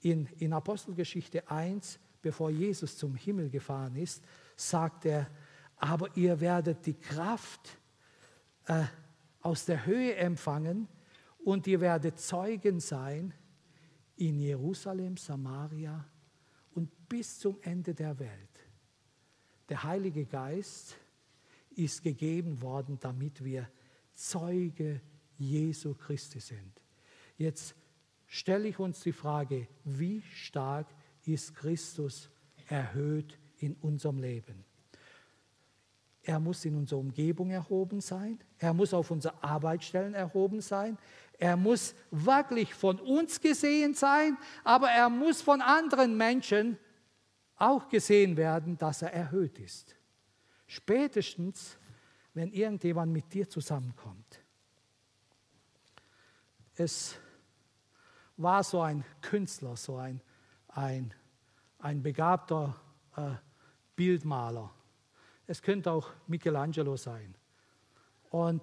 [0.00, 4.22] In, in Apostelgeschichte 1, bevor Jesus zum Himmel gefahren ist,
[4.56, 5.30] sagt er,
[5.76, 7.78] aber ihr werdet die Kraft
[8.66, 8.84] äh,
[9.40, 10.88] aus der Höhe empfangen,
[11.44, 13.34] und ihr werdet Zeugen sein
[14.16, 16.04] in Jerusalem, Samaria
[16.74, 18.60] und bis zum Ende der Welt.
[19.68, 20.96] Der Heilige Geist
[21.70, 23.68] ist gegeben worden, damit wir
[24.14, 25.00] Zeuge
[25.36, 26.80] Jesu Christi sind.
[27.36, 27.74] Jetzt
[28.26, 30.86] stelle ich uns die Frage, wie stark
[31.24, 32.30] ist Christus
[32.68, 34.64] erhöht in unserem Leben?
[36.22, 38.38] Er muss in unserer Umgebung erhoben sein.
[38.58, 40.96] Er muss auf unseren Arbeitsstellen erhoben sein.
[41.38, 46.78] Er muss wirklich von uns gesehen sein, aber er muss von anderen Menschen
[47.56, 49.96] auch gesehen werden, dass er erhöht ist.
[50.66, 51.76] Spätestens,
[52.32, 54.40] wenn irgendjemand mit dir zusammenkommt.
[56.76, 57.16] Es
[58.36, 60.20] war so ein Künstler, so ein,
[60.68, 61.14] ein,
[61.78, 62.74] ein begabter
[63.16, 63.34] äh,
[63.94, 64.74] Bildmaler
[65.46, 67.34] es könnte auch Michelangelo sein.
[68.30, 68.62] Und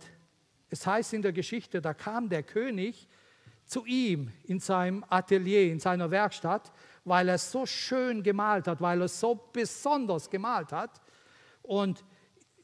[0.71, 3.07] es heißt in der Geschichte, da kam der König
[3.65, 6.71] zu ihm in seinem Atelier, in seiner Werkstatt,
[7.03, 11.01] weil er so schön gemalt hat, weil er so besonders gemalt hat.
[11.61, 12.05] Und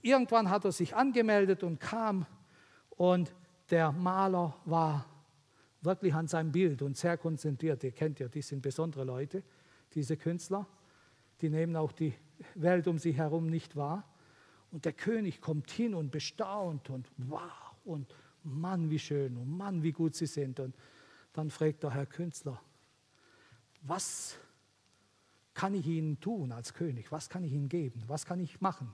[0.02, 2.26] irgendwann hat er sich angemeldet und kam
[2.92, 3.36] und
[3.70, 5.06] der Maler war
[5.82, 7.84] wirklich an sein Bild und sehr konzentriert.
[7.84, 9.44] Ihr kennt ja, die sind besondere Leute,
[9.94, 10.66] diese Künstler.
[11.42, 12.14] Die nehmen auch die
[12.56, 14.06] Welt um sich herum nicht wahr.
[14.72, 19.84] Und der König kommt hin und bestaunt und wow und Mann, wie schön und Mann,
[19.84, 20.60] wie gut sie sind.
[20.60, 20.76] Und
[21.34, 22.62] dann fragt der Herr Künstler,
[23.82, 24.38] was
[25.54, 27.12] kann ich Ihnen tun als König?
[27.12, 28.04] Was kann ich Ihnen geben?
[28.08, 28.94] Was kann ich machen?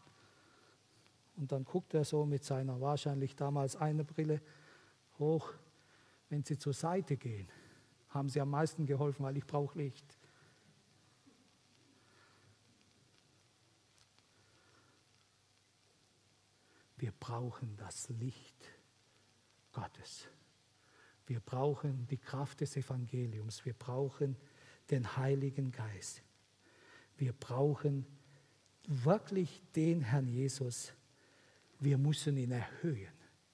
[1.36, 4.42] Und dann guckt er so mit seiner wahrscheinlich damals eine Brille
[5.18, 5.54] hoch.
[6.30, 7.48] Wenn Sie zur Seite gehen,
[8.10, 10.18] haben Sie am meisten geholfen, weil ich brauche Licht.
[16.98, 18.73] Wir brauchen das Licht
[19.74, 20.28] Gottes.
[21.26, 23.66] Wir brauchen die Kraft des Evangeliums.
[23.66, 24.36] Wir brauchen
[24.90, 26.22] den Heiligen Geist.
[27.18, 28.06] Wir brauchen
[28.88, 30.94] wirklich den Herrn Jesus.
[31.80, 33.12] Wir müssen ihn erhöhen.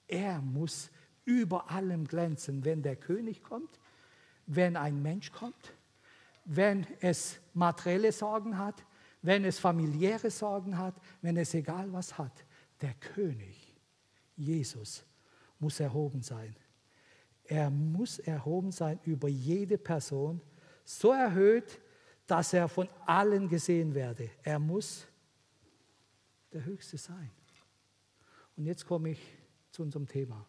[0.08, 0.92] Er muss
[1.26, 3.80] über allem glänzen, wenn der König kommt,
[4.48, 5.74] wenn ein Mensch kommt,
[6.46, 8.84] wenn es materielle Sorgen hat,
[9.22, 12.44] wenn es familiäre Sorgen hat, wenn es egal was hat
[12.82, 13.74] der König,
[14.36, 15.04] Jesus,
[15.60, 16.56] muss erhoben sein.
[17.44, 20.42] Er muss erhoben sein über jede Person,
[20.84, 21.80] so erhöht,
[22.26, 24.30] dass er von allen gesehen werde.
[24.44, 25.08] Er muss
[26.54, 27.32] der Höchste sein.
[28.56, 29.38] Und jetzt komme ich
[29.72, 30.46] zu unserem Thema.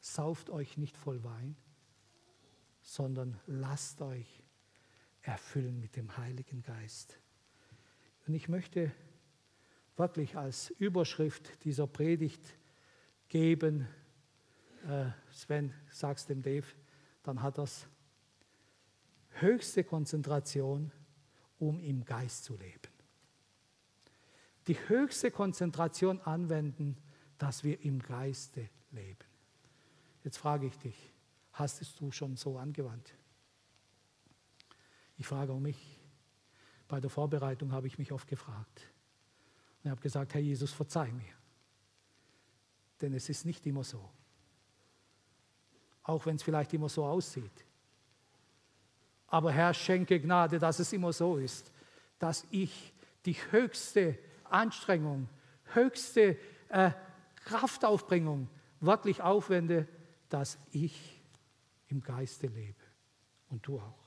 [0.00, 1.56] Sauft euch nicht voll Wein,
[2.82, 4.42] sondern lasst euch
[5.22, 7.18] erfüllen mit dem Heiligen Geist.
[8.26, 8.92] Und ich möchte
[9.96, 12.42] wirklich als Überschrift dieser Predigt
[13.28, 13.88] geben,
[14.86, 16.66] äh, Sven, sagst dem Dave,
[17.22, 17.86] dann hat das
[19.30, 20.92] höchste Konzentration,
[21.58, 22.92] um im Geist zu leben.
[24.66, 26.96] Die höchste Konzentration anwenden,
[27.38, 29.18] dass wir im Geiste leben.
[30.22, 31.12] Jetzt frage ich dich,
[31.52, 33.14] hast es du schon so angewandt?
[35.16, 36.00] Ich frage auch mich,
[36.88, 38.91] bei der Vorbereitung habe ich mich oft gefragt.
[39.82, 41.34] Und habe gesagt, Herr Jesus, verzeih mir.
[43.00, 44.08] Denn es ist nicht immer so.
[46.04, 47.64] Auch wenn es vielleicht immer so aussieht.
[49.26, 51.72] Aber Herr, schenke Gnade, dass es immer so ist,
[52.18, 52.92] dass ich
[53.24, 55.28] die höchste Anstrengung,
[55.72, 56.90] höchste äh,
[57.36, 58.48] Kraftaufbringung
[58.80, 59.88] wirklich aufwende,
[60.28, 61.20] dass ich
[61.88, 62.80] im Geiste lebe.
[63.48, 64.01] Und du auch.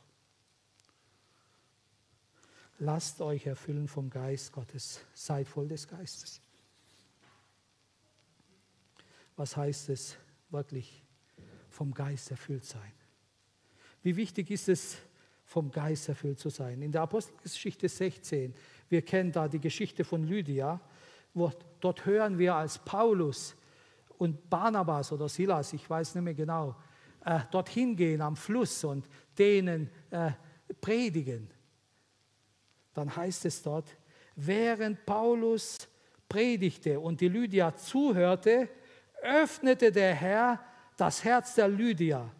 [2.80, 5.00] Lasst euch erfüllen vom Geist Gottes.
[5.14, 6.42] Seid voll des Geistes.
[9.38, 10.18] Was heißt es
[10.50, 11.04] wirklich
[11.70, 12.92] vom Geist erfüllt sein?
[14.04, 14.98] Wie wichtig ist es,
[15.46, 16.82] vom Geist erfüllt zu sein?
[16.82, 18.54] In der Apostelgeschichte 16,
[18.90, 20.80] wir kennen da die Geschichte von Lydia,
[21.34, 23.56] wo, dort hören wir, als Paulus
[24.18, 26.76] und Barnabas oder Silas, ich weiß nicht mehr genau,
[27.24, 29.08] äh, dorthin gehen am Fluss und
[29.38, 30.32] denen äh,
[30.82, 31.50] predigen
[32.96, 33.96] dann heißt es dort,
[34.36, 35.78] während Paulus
[36.28, 38.70] predigte und die Lydia zuhörte,
[39.22, 40.66] öffnete der Herr
[40.98, 42.32] das Herz der Lydia.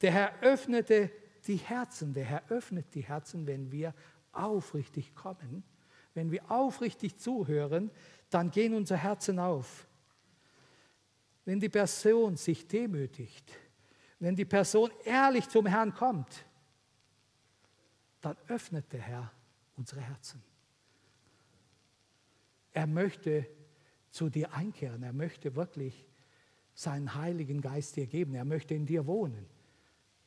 [0.00, 1.10] Der Herr öffnete
[1.46, 2.12] die Herzen.
[2.12, 3.94] Der Herr öffnet die Herzen, wenn wir
[4.32, 5.62] aufrichtig kommen.
[6.12, 7.90] Wenn wir aufrichtig zuhören,
[8.30, 9.86] dann gehen unsere Herzen auf.
[11.44, 13.52] Wenn die Person sich demütigt,
[14.18, 16.44] wenn die Person ehrlich zum Herrn kommt,
[18.20, 19.32] dann öffnet der Herr
[19.76, 20.42] unsere Herzen.
[22.72, 23.46] Er möchte
[24.10, 25.02] zu dir einkehren.
[25.02, 26.06] Er möchte wirklich
[26.74, 28.34] seinen Heiligen Geist dir geben.
[28.34, 29.46] Er möchte in dir wohnen.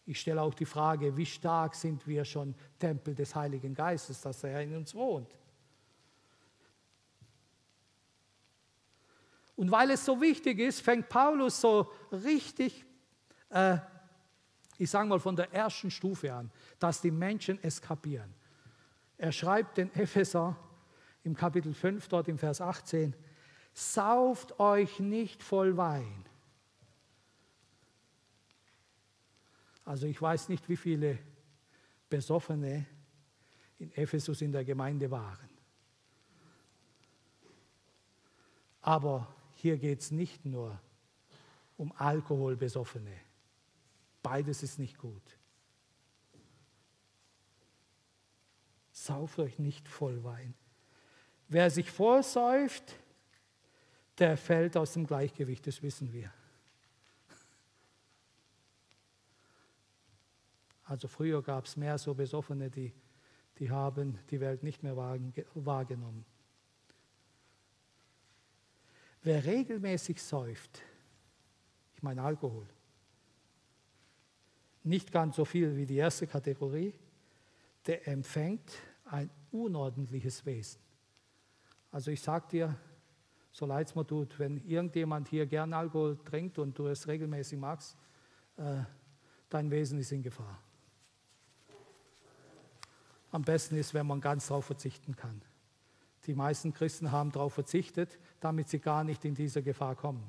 [0.06, 4.43] Ich stelle auch die Frage, wie stark sind wir schon Tempel des Heiligen Geistes, dass
[4.43, 5.34] er in uns wohnt.
[9.56, 12.86] Und weil es so wichtig ist, fängt Paulus so richtig,
[13.49, 13.77] äh,
[14.77, 18.34] ich sage mal von der ersten Stufe an, dass die Menschen es kapieren.
[19.17, 20.58] Er schreibt den Epheser
[21.23, 23.15] im Kapitel 5, dort im Vers 18,
[23.73, 26.26] sauft euch nicht voll Wein.
[29.86, 31.19] Also ich weiß nicht, wie viele
[32.10, 32.86] Besoffene
[33.80, 35.49] in Ephesus in der Gemeinde waren.
[38.82, 40.80] Aber hier geht es nicht nur
[41.78, 43.17] um Alkoholbesoffene.
[44.21, 45.38] Beides ist nicht gut.
[49.03, 50.53] Sauft euch nicht voll Wein.
[51.49, 52.95] Wer sich vollsäuft,
[54.17, 56.31] der fällt aus dem Gleichgewicht, das wissen wir.
[60.85, 62.93] Also früher gab es mehr so Besoffene, die,
[63.59, 66.25] die haben die Welt nicht mehr wahrgenommen.
[69.21, 70.81] Wer regelmäßig säuft,
[71.93, 72.67] ich meine Alkohol.
[74.83, 76.93] Nicht ganz so viel wie die erste Kategorie,
[77.85, 78.71] der empfängt
[79.13, 80.82] ein unordentliches Wesen.
[81.91, 82.76] Also ich sage dir,
[83.52, 87.60] so leid es mir tut, wenn irgendjemand hier gern Alkohol trinkt und du es regelmäßig
[87.60, 87.95] magst,
[88.58, 88.82] äh,
[89.49, 90.58] dein Wesen ist in Gefahr.
[93.32, 95.43] Am besten ist, wenn man ganz darauf verzichten kann.
[96.26, 100.28] Die meisten Christen haben darauf verzichtet, damit sie gar nicht in diese Gefahr kommen.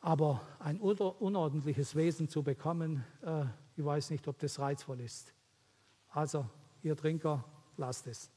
[0.00, 3.44] Aber ein unordentliches Wesen zu bekommen, äh,
[3.76, 5.32] ich weiß nicht, ob das reizvoll ist.
[6.10, 6.48] Also,
[6.82, 7.44] ihr Trinker,
[7.76, 8.30] lasst es.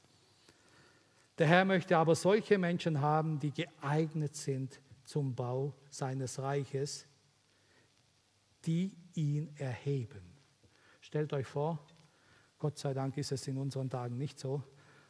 [1.37, 7.07] Der Herr möchte aber solche Menschen haben, die geeignet sind zum Bau seines Reiches,
[8.65, 10.21] die ihn erheben.
[10.99, 11.79] Stellt euch vor,
[12.57, 14.63] Gott sei Dank ist es in unseren Tagen nicht so,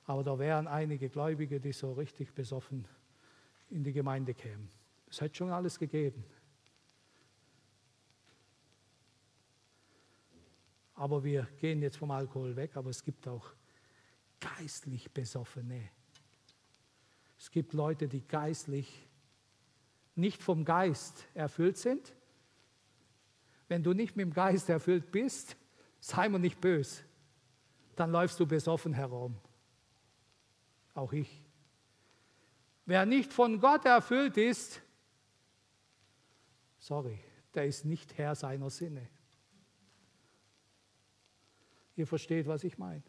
[0.04, 2.86] aber da wären einige Gläubige, die so richtig besoffen
[3.70, 4.70] in die Gemeinde kämen.
[5.10, 6.24] Es hätte schon alles gegeben.
[10.98, 13.54] Aber wir gehen jetzt vom Alkohol weg, aber es gibt auch
[14.40, 15.90] geistlich Besoffene.
[17.38, 19.08] Es gibt Leute, die geistlich
[20.16, 22.16] nicht vom Geist erfüllt sind.
[23.68, 25.56] Wenn du nicht mit dem Geist erfüllt bist,
[26.00, 27.04] sei mir nicht böse,
[27.96, 29.38] dann läufst du besoffen herum.
[30.96, 31.46] Auch ich.
[32.88, 34.82] Wer nicht von Gott erfüllt ist,
[36.80, 37.20] sorry,
[37.54, 39.08] der ist nicht Herr seiner Sinne.
[41.98, 43.04] Ihr versteht, was ich meine.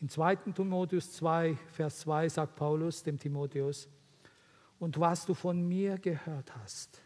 [0.00, 0.36] In 2.
[0.52, 3.88] Timotheus 2, Vers 2 sagt Paulus dem Timotheus,
[4.80, 7.00] und was du von mir gehört hast,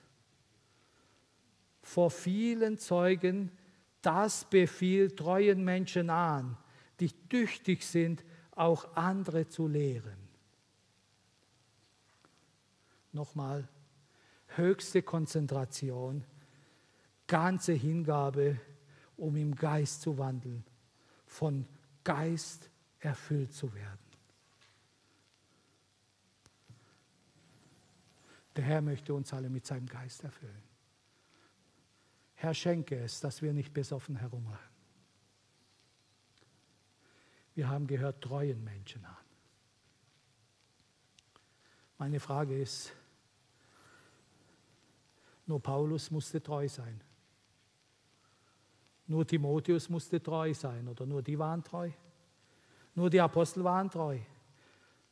[1.82, 3.52] vor vielen Zeugen,
[4.00, 6.56] das befiehlt treuen Menschen an,
[6.98, 10.16] die tüchtig sind, auch andere zu lehren.
[13.12, 13.68] Nochmal,
[14.46, 16.24] höchste Konzentration
[17.26, 18.60] ganze Hingabe,
[19.16, 20.64] um im Geist zu wandeln,
[21.26, 21.66] von
[22.04, 23.98] Geist erfüllt zu werden.
[28.54, 30.62] Der Herr möchte uns alle mit seinem Geist erfüllen.
[32.34, 34.76] Herr, schenke es, dass wir nicht besoffen herumrennen.
[37.54, 39.16] Wir haben gehört, treuen Menschen an.
[41.98, 42.92] Meine Frage ist,
[45.46, 47.00] nur Paulus musste treu sein.
[49.06, 51.90] Nur Timotheus musste treu sein oder nur die waren treu.
[52.94, 54.18] Nur die Apostel waren treu.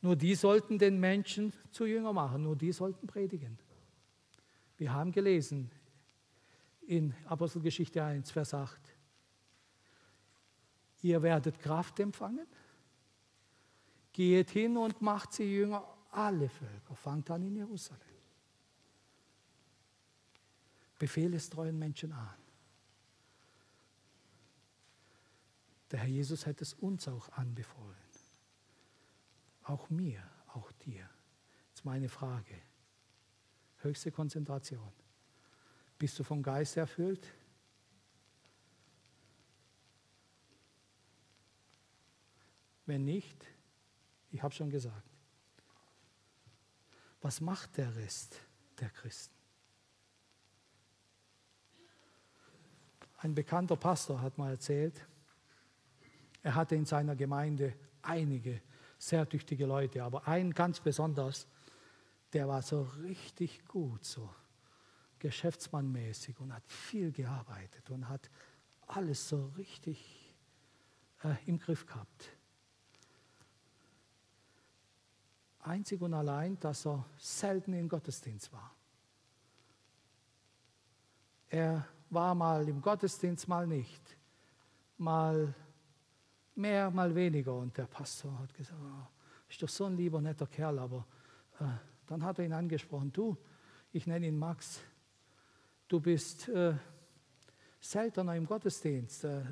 [0.01, 3.57] Nur die sollten den Menschen zu Jünger machen, nur die sollten predigen.
[4.77, 5.71] Wir haben gelesen
[6.87, 8.79] in Apostelgeschichte 1, Vers 8.
[11.01, 12.47] Ihr werdet Kraft empfangen,
[14.11, 18.01] geht hin und macht sie Jünger alle Völker, fangt an in Jerusalem.
[20.97, 22.44] Befehl es treuen Menschen an.
[25.91, 27.95] Der Herr Jesus hat es uns auch anbefohlen.
[29.63, 31.09] Auch mir, auch dir.
[31.69, 32.61] Jetzt meine Frage.
[33.79, 34.91] Höchste Konzentration.
[35.97, 37.33] Bist du vom Geist erfüllt?
[42.85, 43.45] Wenn nicht,
[44.31, 45.09] ich habe schon gesagt,
[47.21, 48.39] was macht der Rest
[48.79, 49.33] der Christen?
[53.17, 55.07] Ein bekannter Pastor hat mal erzählt,
[56.45, 58.61] er hatte in seiner Gemeinde einige
[58.99, 61.47] sehr tüchtige Leute, aber einen ganz besonders,
[62.33, 64.29] der war so richtig gut, so
[65.17, 68.29] geschäftsmannmäßig und hat viel gearbeitet und hat
[68.85, 70.35] alles so richtig
[71.23, 72.29] äh, im Griff gehabt.
[75.61, 78.71] Einzig und allein, dass er selten im Gottesdienst war.
[81.49, 84.15] Er war mal im Gottesdienst, mal nicht.
[84.99, 85.55] Mal
[86.55, 87.53] mehr, mal weniger.
[87.53, 89.07] Und der Pastor hat gesagt, oh,
[89.49, 91.05] ist doch so ein lieber, netter Kerl, aber
[91.59, 91.65] äh,
[92.07, 93.37] dann hat er ihn angesprochen, du,
[93.91, 94.81] ich nenne ihn Max,
[95.87, 96.73] du bist äh,
[97.79, 99.43] seltener im Gottesdienst, äh,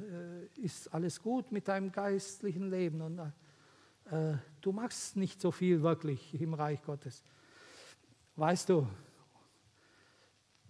[0.55, 6.39] ist alles gut mit deinem geistlichen Leben und äh, du machst nicht so viel wirklich
[6.39, 7.23] im Reich Gottes.
[8.35, 8.87] Weißt du,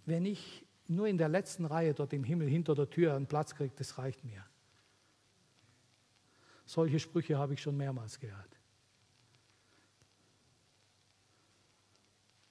[0.04, 3.54] wenn ich nur in der letzten Reihe dort im Himmel hinter der Tür einen Platz
[3.54, 4.44] kriege, das reicht mir.
[6.64, 8.58] Solche Sprüche habe ich schon mehrmals gehört.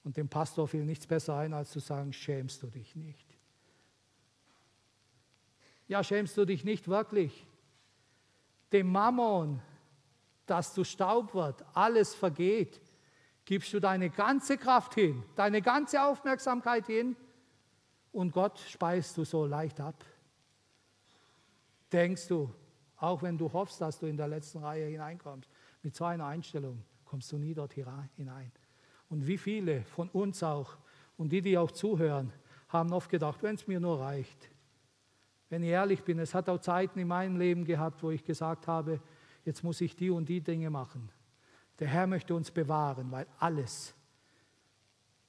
[0.03, 3.37] Und dem Pastor fiel nichts besser ein, als zu sagen, schämst du dich nicht.
[5.87, 7.47] Ja, schämst du dich nicht wirklich.
[8.71, 9.61] Dem Mammon
[10.45, 12.81] dass du Staub wird, alles vergeht,
[13.45, 17.15] gibst du deine ganze Kraft hin, deine ganze Aufmerksamkeit hin
[18.11, 20.03] und Gott speist du so leicht ab.
[21.91, 22.53] Denkst du,
[23.03, 25.49] auch wenn du hoffst, dass du in der letzten Reihe hineinkommst,
[25.81, 28.51] mit so einer Einstellung kommst du nie dort hinein.
[29.09, 30.77] Und wie viele von uns auch
[31.17, 32.31] und die, die auch zuhören,
[32.69, 34.49] haben oft gedacht, wenn es mir nur reicht.
[35.49, 38.67] Wenn ich ehrlich bin, es hat auch Zeiten in meinem Leben gehabt, wo ich gesagt
[38.67, 39.01] habe,
[39.43, 41.11] jetzt muss ich die und die Dinge machen.
[41.79, 43.93] Der Herr möchte uns bewahren, weil alles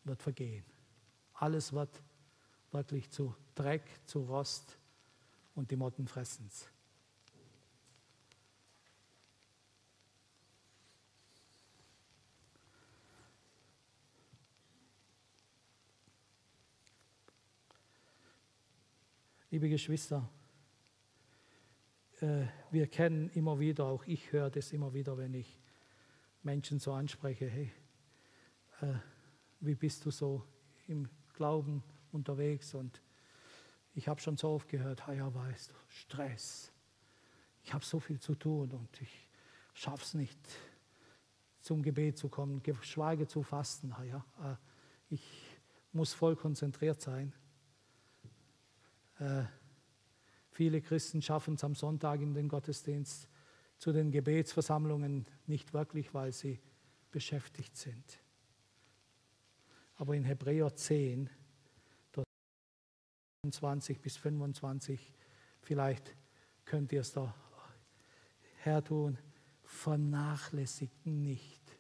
[0.04, 0.64] wird vergehen.
[1.34, 2.02] Alles wird
[2.70, 4.78] wirklich zu Dreck, zu Rost
[5.56, 6.48] und die Motten fressen
[19.54, 20.28] Liebe Geschwister,
[22.20, 25.60] äh, wir kennen immer wieder, auch ich höre das immer wieder, wenn ich
[26.42, 27.72] Menschen so anspreche, hey,
[28.80, 28.94] äh,
[29.60, 30.42] wie bist du so
[30.88, 32.74] im Glauben unterwegs?
[32.74, 33.00] Und
[33.94, 36.72] ich habe schon so oft gehört, ja, weißt du, Stress.
[37.62, 39.28] Ich habe so viel zu tun und ich
[39.72, 40.48] schaffe es nicht,
[41.60, 43.94] zum Gebet zu kommen, geschweige zu fasten.
[44.04, 44.56] Ja, äh,
[45.10, 45.22] ich
[45.92, 47.32] muss voll konzentriert sein.
[49.18, 49.44] Äh,
[50.50, 53.28] viele Christen schaffen es am Sonntag in den Gottesdienst
[53.78, 56.60] zu den Gebetsversammlungen nicht wirklich, weil sie
[57.10, 58.20] beschäftigt sind.
[59.96, 61.30] Aber in Hebräer 10,
[63.50, 65.12] 20 bis 25,
[65.60, 66.16] vielleicht
[66.64, 67.34] könnt ihr es da
[68.62, 69.18] her tun,
[69.62, 71.78] vernachlässigt nicht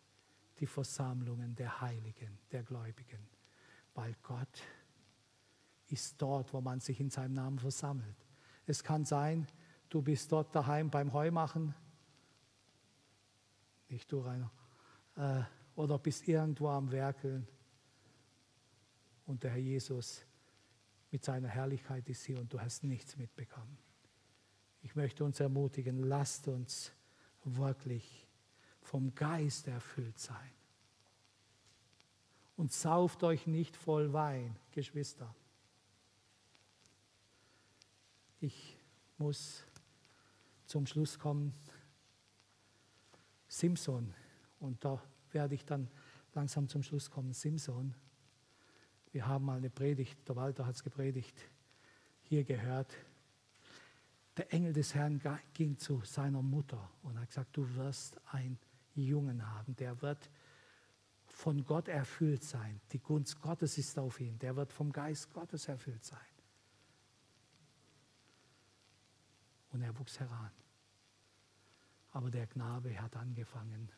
[0.60, 3.26] die Versammlungen der Heiligen, der Gläubigen,
[3.94, 4.62] weil Gott
[5.88, 8.16] ist dort, wo man sich in seinem Namen versammelt.
[8.66, 9.46] Es kann sein,
[9.88, 11.74] du bist dort daheim beim Heumachen,
[13.88, 14.50] nicht du, Rainer,
[15.16, 15.42] äh,
[15.76, 17.46] oder bist irgendwo am Werkeln
[19.26, 20.24] und der Herr Jesus
[21.10, 23.78] mit seiner Herrlichkeit ist hier und du hast nichts mitbekommen.
[24.82, 26.92] Ich möchte uns ermutigen, lasst uns
[27.44, 28.26] wirklich
[28.80, 30.50] vom Geist erfüllt sein.
[32.56, 35.34] Und sauft euch nicht voll Wein, Geschwister.
[38.44, 38.76] Ich
[39.16, 39.64] muss
[40.66, 41.54] zum Schluss kommen.
[43.48, 44.12] Simson,
[44.60, 45.88] und da werde ich dann
[46.34, 47.32] langsam zum Schluss kommen.
[47.32, 47.94] Simson,
[49.12, 51.40] wir haben mal eine Predigt, der Walter hat es gepredigt,
[52.20, 52.94] hier gehört.
[54.36, 55.22] Der Engel des Herrn
[55.54, 58.58] ging zu seiner Mutter und hat gesagt, du wirst einen
[58.94, 60.28] Jungen haben, der wird
[61.28, 62.78] von Gott erfüllt sein.
[62.92, 66.33] Die Gunst Gottes ist auf ihn, der wird vom Geist Gottes erfüllt sein.
[69.74, 70.52] Und er wuchs heran.
[72.12, 73.90] Aber der Knabe hat angefangen,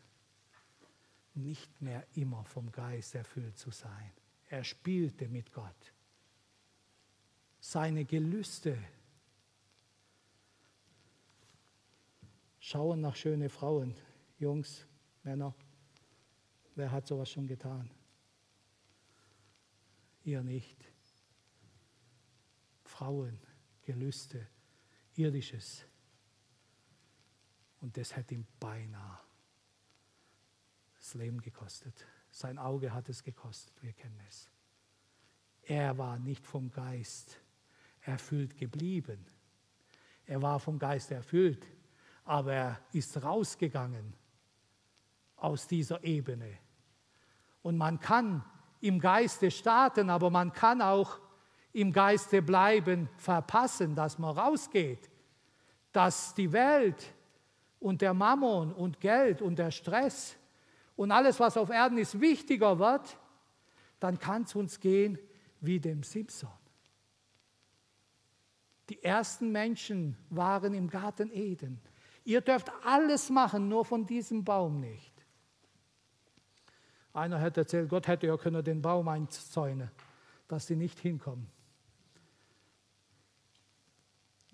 [1.35, 4.11] nicht mehr immer vom Geist erfüllt zu sein.
[4.49, 5.93] Er spielte mit Gott.
[7.61, 8.79] Seine Gelüste
[12.59, 13.95] schauen nach schöne Frauen,
[14.39, 14.87] Jungs,
[15.25, 15.55] Männer.
[16.75, 17.91] Wer hat sowas schon getan?
[20.25, 20.85] Ihr nicht.
[22.83, 23.39] Frauen,
[23.83, 24.49] Gelüste,
[25.17, 25.85] Irdisches.
[27.81, 29.19] Und das hat ihm beinahe
[30.99, 32.05] das Leben gekostet.
[32.31, 34.51] Sein Auge hat es gekostet, wir kennen es.
[35.63, 37.39] Er war nicht vom Geist
[38.01, 39.25] erfüllt geblieben.
[40.27, 41.67] Er war vom Geist erfüllt,
[42.25, 44.15] aber er ist rausgegangen
[45.37, 46.59] aus dieser Ebene.
[47.63, 48.45] Und man kann
[48.81, 51.21] im Geiste starten, aber man kann auch
[51.77, 55.11] im Geiste bleiben, verpassen, dass man rausgeht,
[55.93, 57.13] dass die Welt
[57.79, 60.37] und der Mammon und Geld und der Stress
[60.97, 63.19] und alles, was auf Erden ist, wichtiger wird,
[64.01, 65.19] dann kann es uns gehen
[65.61, 66.49] wie dem Simpson.
[68.89, 71.79] Die ersten Menschen waren im Garten Eden.
[72.25, 75.13] Ihr dürft alles machen, nur von diesem Baum nicht.
[77.13, 79.91] Einer hat erzählt, Gott hätte ja können den Baum einzäunen,
[80.49, 81.56] dass sie nicht hinkommen.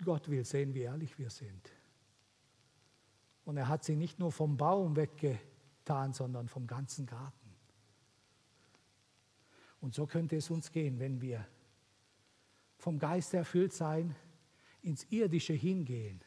[0.03, 1.71] Gott will sehen, wie ehrlich wir sind.
[3.45, 7.55] Und er hat sie nicht nur vom Baum weggetan, sondern vom ganzen Garten.
[9.81, 11.45] Und so könnte es uns gehen, wenn wir
[12.77, 14.15] vom Geist erfüllt sein,
[14.81, 16.21] ins Irdische hingehen.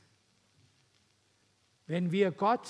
[1.87, 2.69] Wenn wir Gott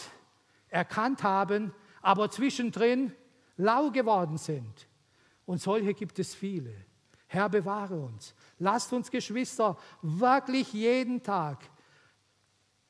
[0.69, 1.73] erkannt haben,
[2.03, 3.13] aber zwischendrin
[3.57, 4.89] lau geworden sind.
[5.45, 6.75] Und solche gibt es viele.
[7.37, 8.35] Herr, bewahre uns.
[8.59, 11.69] Lasst uns Geschwister wirklich jeden Tag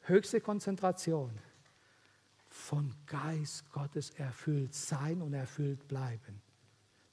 [0.03, 1.36] höchste Konzentration,
[2.49, 6.40] von Geist Gottes erfüllt sein und erfüllt bleiben.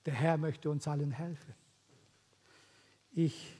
[0.05, 1.55] Der Herr möchte uns allen helfen.
[3.13, 3.59] Ich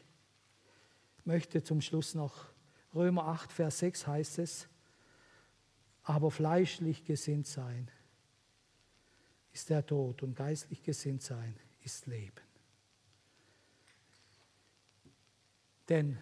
[1.26, 2.46] möchte zum Schluss noch
[2.94, 4.68] Römer 8, Vers 6 heißt es,
[6.04, 7.90] aber fleischlich gesinnt sein
[9.52, 12.53] ist der Tod und geistlich gesinnt sein ist Leben.
[15.90, 16.18] Denn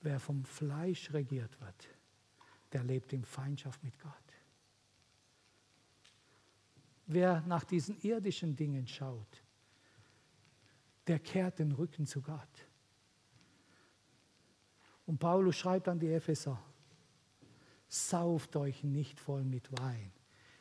[0.00, 1.88] wer vom Fleisch regiert wird,
[2.72, 4.12] der lebt in Feindschaft mit Gott.
[7.06, 9.42] Wer nach diesen irdischen Dingen schaut,
[11.06, 12.68] der kehrt den Rücken zu Gott.
[15.04, 16.62] Und Paulus schreibt an die Epheser,
[17.88, 20.12] sauft euch nicht voll mit Wein.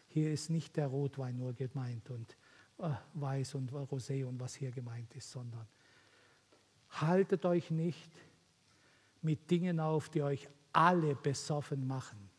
[0.08, 2.36] Hier ist nicht der Rotwein nur gemeint und
[2.80, 5.66] äh, Weiß und Rosé und was hier gemeint ist, sondern
[6.92, 8.12] haltet euch nicht
[9.22, 12.30] mit Dingen auf, die euch alle besoffen machen.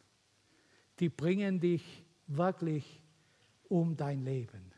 [0.98, 3.02] Die bringen dich wirklich
[3.68, 4.72] um dein Leben.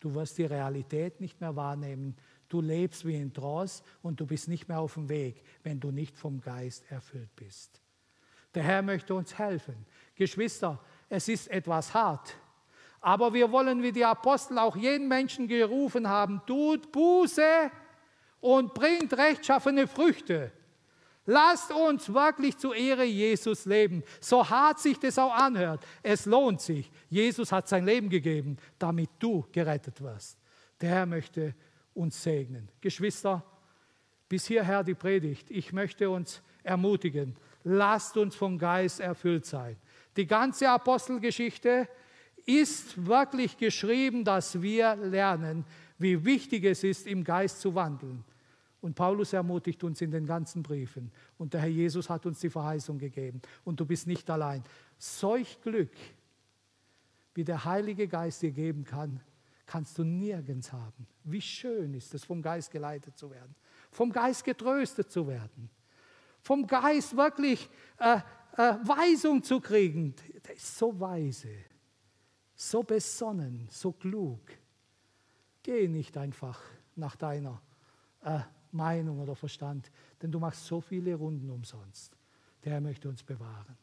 [0.00, 2.16] Du wirst die Realität nicht mehr wahrnehmen.
[2.48, 5.90] Du lebst wie in Trance und du bist nicht mehr auf dem Weg, wenn du
[5.90, 7.80] nicht vom Geist erfüllt bist.
[8.54, 9.86] Der Herr möchte uns helfen.
[10.14, 12.36] Geschwister, es ist etwas hart,
[13.00, 17.70] aber wir wollen wie die Apostel auch jeden Menschen gerufen haben, tut Buße
[18.46, 20.52] und bringt rechtschaffene Früchte.
[21.24, 25.84] Lasst uns wirklich zur Ehre Jesus leben, so hart sich das auch anhört.
[26.00, 26.88] Es lohnt sich.
[27.10, 30.38] Jesus hat sein Leben gegeben, damit du gerettet wirst.
[30.80, 31.56] Der Herr möchte
[31.92, 32.68] uns segnen.
[32.80, 33.44] Geschwister,
[34.28, 35.50] bis hierher die Predigt.
[35.50, 37.34] Ich möchte uns ermutigen,
[37.64, 39.76] lasst uns vom Geist erfüllt sein.
[40.16, 41.88] Die ganze Apostelgeschichte
[42.44, 45.64] ist wirklich geschrieben, dass wir lernen,
[45.98, 48.24] wie wichtig es ist, im Geist zu wandeln.
[48.86, 51.10] Und Paulus ermutigt uns in den ganzen Briefen.
[51.38, 53.42] Und der Herr Jesus hat uns die Verheißung gegeben.
[53.64, 54.62] Und du bist nicht allein.
[54.96, 55.90] Solch Glück,
[57.34, 59.18] wie der Heilige Geist dir geben kann,
[59.66, 61.08] kannst du nirgends haben.
[61.24, 63.56] Wie schön ist es, vom Geist geleitet zu werden,
[63.90, 65.68] vom Geist getröstet zu werden,
[66.40, 67.68] vom Geist wirklich
[67.98, 68.18] äh,
[68.52, 70.14] äh, Weisung zu kriegen.
[70.46, 71.50] Der ist so weise,
[72.54, 74.42] so besonnen, so klug.
[75.64, 76.62] Geh nicht einfach
[76.94, 77.60] nach deiner
[78.22, 78.38] äh,
[78.72, 79.90] Meinung oder Verstand,
[80.22, 82.16] denn du machst so viele Runden umsonst.
[82.64, 83.74] Der Herr möchte uns bewahren.